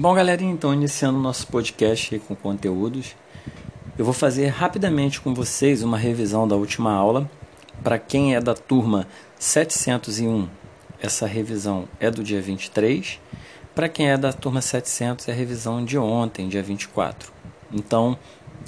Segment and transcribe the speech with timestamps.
[0.00, 3.14] Bom, galerinha, então iniciando o nosso podcast com conteúdos,
[3.98, 7.30] eu vou fazer rapidamente com vocês uma revisão da última aula.
[7.84, 9.06] Para quem é da turma
[9.38, 10.48] 701,
[11.02, 13.20] essa revisão é do dia 23.
[13.74, 17.30] Para quem é da turma 700, é a revisão de ontem, dia 24.
[17.70, 18.18] Então,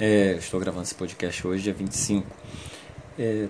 [0.00, 2.26] é, estou gravando esse podcast hoje, dia 25.
[3.16, 3.46] É,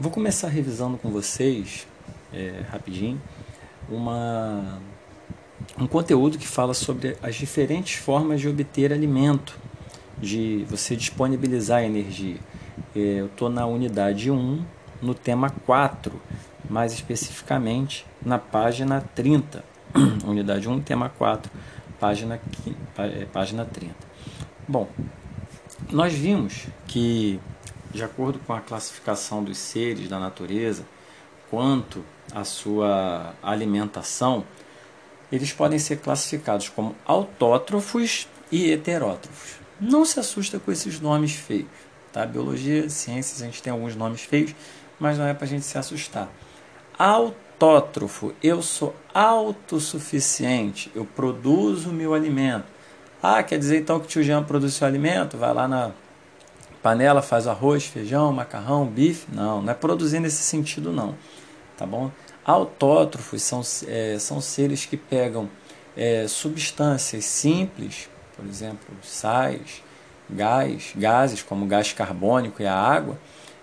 [0.00, 1.86] vou começar revisando com vocês,
[2.32, 3.20] é, rapidinho,
[3.86, 4.80] uma
[5.76, 9.58] um conteúdo que fala sobre as diferentes formas de obter alimento,
[10.16, 12.38] de você disponibilizar energia.
[12.94, 14.64] É, eu estou na unidade 1,
[15.02, 16.20] no tema 4,
[16.68, 19.64] mais especificamente na página 30.
[20.26, 21.50] unidade 1, tema 4,
[21.98, 22.40] página,
[22.96, 23.94] é, página 30.
[24.66, 24.88] Bom,
[25.90, 27.40] nós vimos que,
[27.92, 30.84] de acordo com a classificação dos seres da natureza,
[31.50, 34.44] quanto à sua alimentação,
[35.30, 39.58] eles podem ser classificados como autótrofos e heterótrofos.
[39.80, 41.68] Não se assusta com esses nomes feios.
[42.12, 42.24] Tá?
[42.26, 44.54] Biologia, ciências, a gente tem alguns nomes feios,
[44.98, 46.28] mas não é para a gente se assustar.
[46.98, 52.64] Autótrofo, eu sou autossuficiente, eu produzo o meu alimento.
[53.22, 55.36] Ah, quer dizer então que o tio Jean produz seu alimento?
[55.36, 55.92] Vai lá na
[56.82, 59.26] panela, faz arroz, feijão, macarrão, bife?
[59.32, 61.14] Não, não é produzir nesse sentido não,
[61.76, 62.10] tá bom?
[62.48, 65.50] Autótrofos são, é, são seres que pegam
[65.94, 69.82] é, substâncias simples, por exemplo, sais,
[70.30, 73.18] gás, gases como o gás carbônico e a água,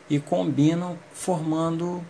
[0.08, 2.06] e combinam formando,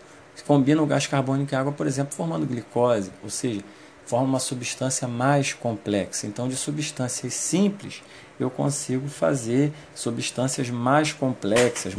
[0.46, 3.62] combinam o gás carbônico e a água, por exemplo, formando glicose, ou seja,
[4.06, 6.28] forma uma substância mais complexa.
[6.28, 8.02] Então, de substâncias simples,
[8.40, 11.94] eu consigo fazer substâncias mais complexas,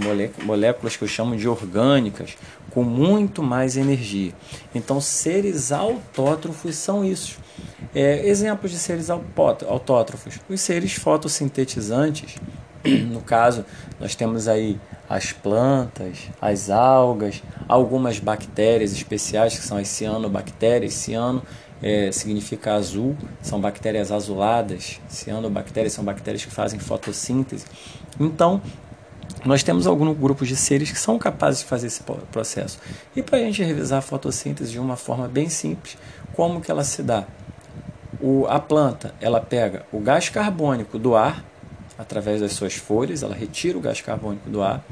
[0.44, 2.36] moléculas que eu chamo de orgânicas,
[2.70, 4.32] com muito mais energia.
[4.74, 7.38] Então, seres autótrofos são isso.
[7.94, 12.36] É, exemplos de seres autótrofos: os seres fotossintetizantes.
[12.86, 13.64] No caso,
[13.98, 20.94] nós temos aí as plantas, as algas, algumas bactérias especiais que são as cianobactérias.
[20.94, 21.42] Ciano
[21.82, 27.66] é, significa azul, são bactérias azuladas, cianobactérias são bactérias que fazem fotossíntese.
[28.18, 28.60] Então,
[29.44, 32.78] nós temos alguns grupos de seres que são capazes de fazer esse processo.
[33.14, 35.96] E para a gente revisar a fotossíntese de uma forma bem simples,
[36.34, 37.24] como que ela se dá?
[38.20, 41.44] O, a planta ela pega o gás carbônico do ar,
[41.98, 44.84] através das suas folhas, ela retira o gás carbônico do ar.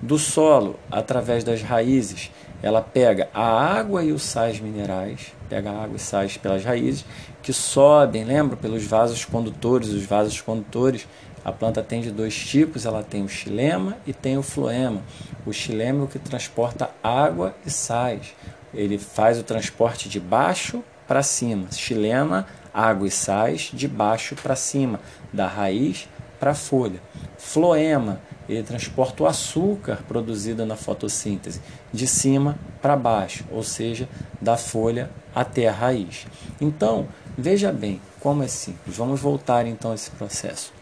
[0.00, 2.30] Do solo, através das raízes,
[2.62, 7.04] ela pega a água e os sais minerais, pega a água e sais pelas raízes,
[7.42, 9.88] que sobem, lembra, pelos vasos condutores.
[9.88, 11.06] Os vasos condutores,
[11.44, 15.02] a planta tem de dois tipos, ela tem o xilema e tem o floema.
[15.46, 18.34] O xilema é o que transporta água e sais.
[18.74, 21.66] Ele faz o transporte de baixo para cima.
[21.72, 25.00] Xilema, água e sais, de baixo para cima,
[25.32, 27.00] da raiz para a folha.
[27.36, 31.60] Floema, ele transporta o açúcar produzido na fotossíntese
[31.92, 34.08] de cima para baixo, ou seja,
[34.40, 36.26] da folha até a raiz.
[36.60, 38.96] Então, veja bem como é simples.
[38.96, 40.72] Vamos voltar então a esse processo.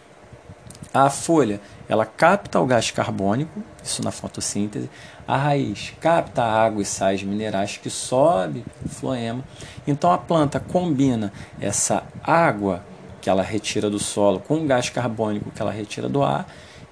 [0.93, 4.89] A folha, ela capta o gás carbônico, isso na fotossíntese.
[5.27, 9.45] A raiz capta a água e sais minerais que sobe o floema.
[9.87, 12.83] Então a planta combina essa água
[13.21, 16.47] que ela retira do solo com o gás carbônico que ela retira do ar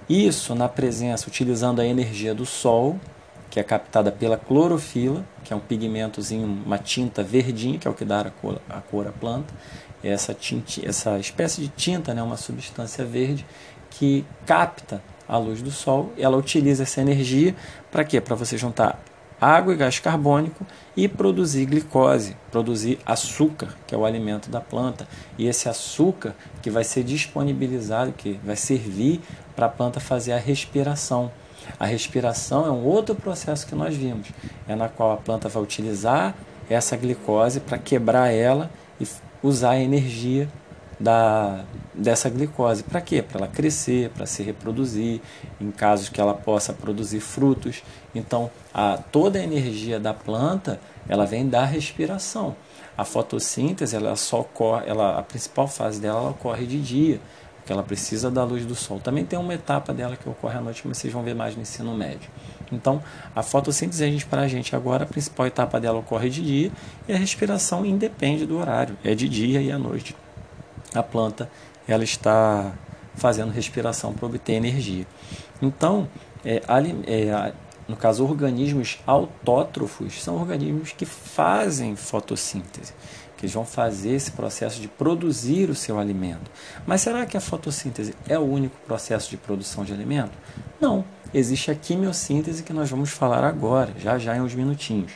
[0.09, 2.99] isso na presença, utilizando a energia do sol,
[3.49, 7.93] que é captada pela clorofila, que é um pigmentozinho, uma tinta verdinha, que é o
[7.93, 9.53] que dá a cor, a cor à planta.
[10.03, 13.45] Essa, tinta, essa espécie de tinta, né, uma substância verde,
[13.89, 16.13] que capta a luz do sol.
[16.17, 17.55] Ela utiliza essa energia
[17.91, 18.21] para quê?
[18.21, 19.01] Para você juntar
[19.39, 20.65] água e gás carbônico
[20.95, 25.07] e produzir glicose, produzir açúcar, que é o alimento da planta.
[25.37, 29.21] E esse açúcar que vai ser disponibilizado, que vai servir
[29.55, 31.31] para a planta fazer a respiração.
[31.79, 34.29] A respiração é um outro processo que nós vimos,
[34.67, 36.33] é na qual a planta vai utilizar
[36.69, 39.07] essa glicose para quebrar ela e
[39.43, 40.49] usar a energia
[40.99, 41.63] da,
[41.93, 42.83] dessa glicose.
[42.83, 43.21] Para quê?
[43.21, 45.21] Para ela crescer, para se reproduzir,
[45.59, 47.83] em casos que ela possa produzir frutos.
[48.13, 52.55] Então, a, toda a energia da planta ela vem da respiração.
[52.97, 57.21] A fotossíntese, ela só ocorre, ela, a principal fase dela ocorre de dia,
[57.57, 58.99] porque ela precisa da luz do sol.
[58.99, 61.61] Também tem uma etapa dela que ocorre à noite, mas vocês vão ver mais no
[61.61, 62.29] ensino médio.
[62.71, 63.01] Então,
[63.35, 66.71] a fotossíntese, a gente, para a gente agora, a principal etapa dela ocorre de dia
[67.07, 70.15] e a respiração independe do horário, é de dia e à noite
[70.93, 71.49] a planta
[71.87, 72.73] ela está
[73.15, 75.07] fazendo respiração para obter energia.
[75.61, 76.07] Então,
[76.45, 76.61] é,
[77.05, 77.53] é,
[77.87, 82.93] no caso, organismos autótrofos são organismos que fazem fotossíntese.
[83.37, 86.49] que vão fazer esse processo de produzir o seu alimento.
[86.87, 90.31] Mas será que a fotossíntese é o único processo de produção de alimento?
[90.81, 95.11] Não, existe a quimiossíntese que nós vamos falar agora, já já em uns minutinhos.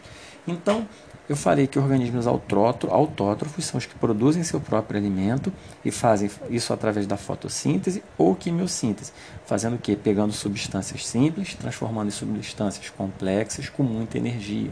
[0.48, 0.88] Então,
[1.30, 5.54] eu falei que organismos autótrofos são os que produzem seu próprio alimento
[5.86, 9.14] e fazem isso através da fotossíntese ou quimiossíntese,
[9.46, 9.96] fazendo o que?
[9.96, 14.72] Pegando substâncias simples, transformando em substâncias complexas com muita energia.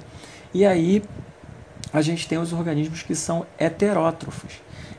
[0.54, 1.04] E aí
[1.94, 4.54] a gente tem os organismos que são heterótrofos.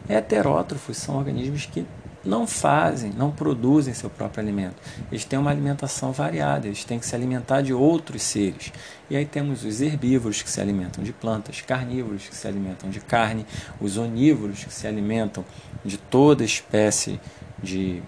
[0.08, 1.84] Heterótrofos são organismos que
[2.24, 4.76] não fazem, não produzem seu próprio alimento.
[5.10, 8.72] Eles têm uma alimentação variada, eles têm que se alimentar de outros seres.
[9.08, 13.00] E aí temos os herbívoros que se alimentam de plantas, carnívoros que se alimentam de
[13.00, 13.46] carne,
[13.80, 15.44] os onívoros que se alimentam
[15.84, 17.20] de toda espécie
[17.62, 18.02] de,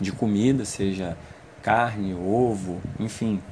[0.00, 1.16] de comida, seja
[1.62, 3.42] carne, ovo, enfim,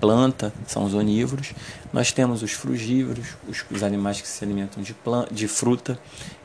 [0.00, 1.52] planta, são os onívoros.
[1.92, 5.98] Nós temos os frugívoros, os, os animais que se alimentam de, planta, de fruta.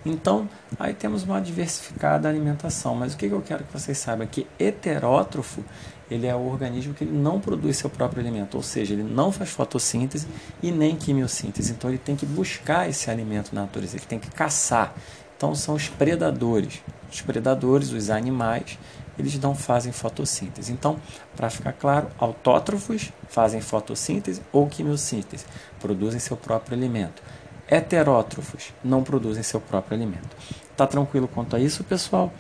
[0.06, 0.48] Então,
[0.80, 2.96] aí temos uma diversificada alimentação.
[2.96, 4.28] Mas o que eu quero que vocês saibam?
[4.28, 5.64] Que heterótrofo
[6.10, 9.50] ele é o organismo que não produz seu próprio alimento, ou seja, ele não faz
[9.50, 10.26] fotossíntese
[10.64, 11.74] e nem quimiossíntese.
[11.74, 14.96] Então, ele tem que buscar esse alimento na natureza, ele tem que caçar.
[15.36, 16.82] Então, são os predadores.
[17.12, 18.78] Os predadores, os animais,
[19.18, 20.72] eles não fazem fotossíntese.
[20.72, 20.98] Então,
[21.36, 25.46] para ficar claro, autótrofos fazem fotossíntese ou quimiossíntese,
[25.80, 27.22] produzem seu próprio alimento.
[27.68, 30.36] Heterótrofos não produzem seu próprio alimento.
[30.76, 32.32] Tá tranquilo quanto a isso, pessoal?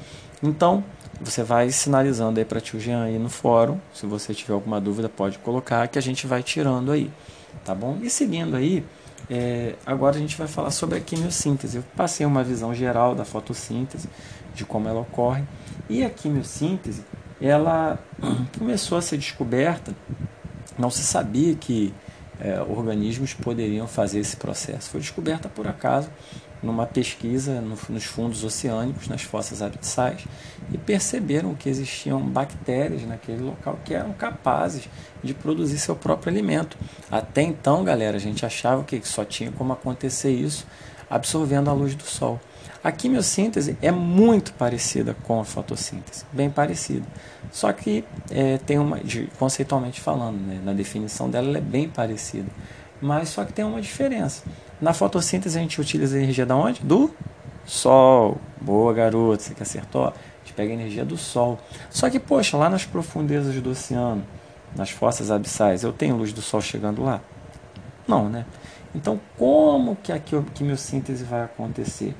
[0.41, 0.83] Então,
[1.19, 3.80] você vai sinalizando aí para tio Jean aí no fórum.
[3.94, 7.12] Se você tiver alguma dúvida, pode colocar que a gente vai tirando aí,
[7.65, 7.97] tá bom?
[8.01, 8.85] E seguindo aí,
[9.30, 11.77] é, agora a gente vai falar sobre a quimiossíntese.
[11.77, 14.07] Eu passei uma visão geral da fotossíntese,
[14.53, 15.44] de como ela ocorre.
[15.89, 17.03] E a quimiossíntese,
[17.41, 18.00] ela
[18.57, 19.94] começou a ser descoberta,
[20.77, 21.94] não se sabia que
[22.39, 24.89] é, organismos poderiam fazer esse processo.
[24.89, 26.09] Foi descoberta por acaso
[26.62, 30.25] numa pesquisa no, nos fundos oceânicos, nas fossas abissais,
[30.71, 34.89] e perceberam que existiam bactérias naquele local que eram capazes
[35.23, 36.77] de produzir seu próprio alimento.
[37.12, 40.65] Até então, galera, a gente achava que só tinha como acontecer isso
[41.09, 42.39] absorvendo a luz do sol.
[42.88, 47.06] A quimiossíntese é muito parecida com a fotossíntese, bem parecida.
[47.51, 48.98] Só que é, tem uma,
[49.38, 52.48] conceitualmente falando, né, na definição dela, ela é bem parecida.
[53.01, 54.42] Mas só que tem uma diferença.
[54.80, 56.81] Na fotossíntese a gente utiliza a energia da onde?
[56.81, 57.13] Do
[57.66, 58.38] sol.
[58.62, 60.06] Boa, garoto, você que acertou.
[60.06, 60.13] A
[60.45, 61.60] gente pega a energia do sol.
[61.90, 64.25] Só que, poxa, lá nas profundezas do oceano,
[64.78, 67.19] nas fossas abissais, eu tenho luz do sol chegando lá?
[68.07, 68.45] Não, né?
[68.95, 72.16] Então, como que a quimiossíntese vai acontecer?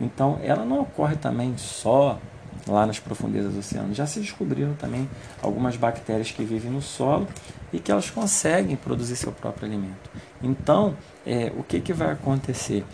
[0.00, 2.18] Então, ela não ocorre também só
[2.66, 3.94] lá nas profundezas do oceano.
[3.94, 5.08] Já se descobriram também
[5.42, 7.26] algumas bactérias que vivem no solo
[7.72, 10.10] e que elas conseguem produzir seu próprio alimento.
[10.42, 12.84] Então, é, o que, que vai acontecer?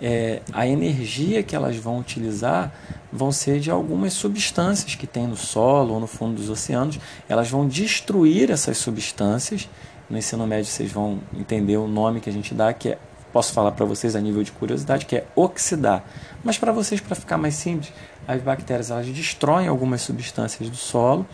[0.00, 2.72] É, a energia que elas vão utilizar
[3.12, 6.98] vão ser de algumas substâncias que tem no solo ou no fundo dos oceanos.
[7.28, 9.68] Elas vão destruir essas substâncias.
[10.10, 12.98] No ensino médio vocês vão entender o nome que a gente dá, que é
[13.32, 16.04] posso falar para vocês a nível de curiosidade, que é oxidar.
[16.42, 17.92] Mas para vocês, para ficar mais simples,
[18.26, 21.24] as bactérias elas destroem algumas substâncias do solo,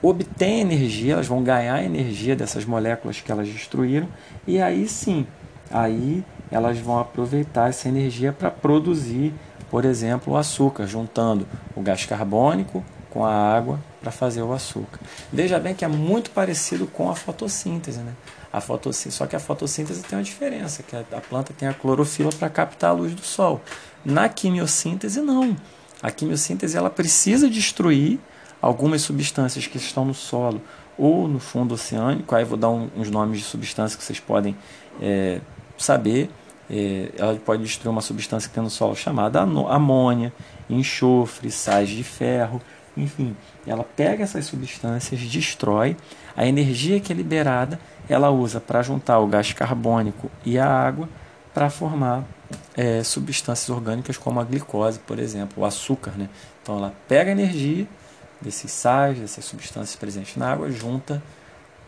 [0.00, 4.08] obtêm energia, elas vão ganhar energia dessas moléculas que elas destruíram,
[4.46, 5.26] e aí sim,
[5.70, 9.34] aí elas vão aproveitar essa energia para produzir,
[9.70, 11.46] por exemplo, o açúcar, juntando
[11.76, 14.98] o gás carbônico com a água para fazer o açúcar.
[15.32, 18.14] Veja bem que é muito parecido com a fotossíntese, né?
[18.50, 22.30] A fotossíntese, só que a fotossíntese tem uma diferença, que a planta tem a clorofila
[22.30, 23.60] para captar a luz do sol.
[24.04, 25.56] Na quimiossíntese não.
[26.02, 28.18] A quimiossíntese ela precisa destruir
[28.60, 30.60] algumas substâncias que estão no solo
[30.96, 32.34] ou no fundo oceânico.
[32.34, 34.56] Aí vou dar um, uns nomes de substâncias que vocês podem
[35.00, 35.40] é,
[35.76, 36.30] saber.
[36.70, 40.32] É, ela pode destruir uma substância que tem no solo chamada amônia,
[40.70, 42.62] enxofre, sais de ferro,
[42.96, 45.96] enfim, ela pega essas substâncias, destrói,
[46.36, 51.08] a energia que é liberada ela usa para juntar o gás carbônico e a água
[51.54, 52.24] para formar
[52.76, 56.12] é, substâncias orgânicas como a glicose, por exemplo, o açúcar.
[56.12, 56.28] Né?
[56.62, 57.86] Então ela pega a energia
[58.40, 61.22] desses sais, dessas substâncias presentes na água, junta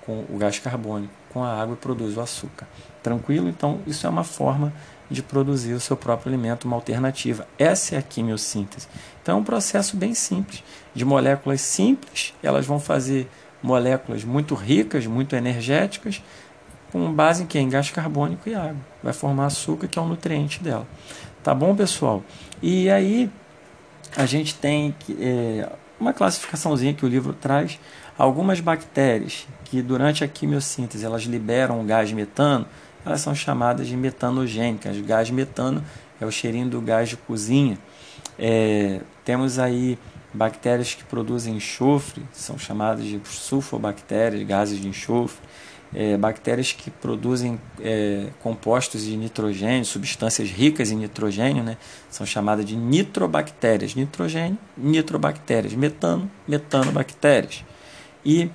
[0.06, 2.66] com o gás carbônico com a água e produz o açúcar.
[3.02, 3.48] Tranquilo?
[3.48, 4.72] Então isso é uma forma
[5.10, 7.46] de produzir o seu próprio alimento, uma alternativa.
[7.58, 8.88] Essa é a quimiossíntese.
[9.22, 10.62] Então é um processo bem simples,
[10.94, 13.28] de moléculas simples, elas vão fazer
[13.62, 16.22] moléculas muito ricas, muito energéticas,
[16.92, 17.68] com base em quem?
[17.68, 18.76] Gás carbônico e água.
[19.02, 20.86] Vai formar açúcar, que é um nutriente dela.
[21.42, 22.22] Tá bom, pessoal?
[22.62, 23.28] E aí
[24.16, 25.68] a gente tem é,
[25.98, 27.80] uma classificaçãozinha que o livro traz.
[28.16, 32.64] Algumas bactérias que durante a quimiossíntese elas liberam o gás metano,
[33.04, 34.98] elas são chamadas de metanogênicas.
[35.00, 35.84] Gás metano
[36.20, 37.78] é o cheirinho do gás de cozinha.
[38.38, 39.98] É, temos aí
[40.32, 45.38] bactérias que produzem enxofre, são chamadas de sulfobactérias, gases de enxofre.
[45.96, 51.76] É, bactérias que produzem é, compostos de nitrogênio, substâncias ricas em nitrogênio, né,
[52.10, 53.94] são chamadas de nitrobactérias.
[53.94, 55.72] Nitrogênio, nitrobactérias.
[55.74, 57.64] Metano, metanobactérias.
[58.24, 58.50] E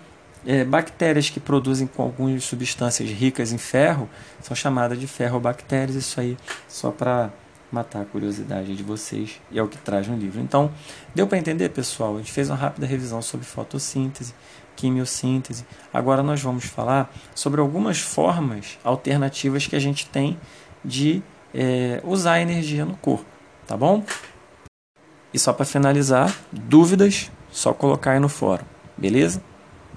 [0.46, 4.10] é, bactérias que produzem com algumas substâncias ricas em ferro
[4.42, 5.96] são chamadas de ferrobactérias.
[5.96, 7.32] Isso aí só para
[7.72, 10.42] matar a curiosidade de vocês e é o que traz no livro.
[10.42, 10.72] Então,
[11.14, 12.16] deu para entender, pessoal?
[12.16, 14.34] A gente fez uma rápida revisão sobre fotossíntese,
[14.76, 15.66] quimiossíntese.
[15.94, 20.40] Agora nós vamos falar sobre algumas formas alternativas que a gente tem
[20.84, 21.22] de
[21.54, 23.26] é, usar energia no corpo,
[23.68, 24.04] tá bom?
[25.34, 28.66] E só para finalizar, dúvidas, só colocar aí no fórum,
[28.98, 29.42] beleza?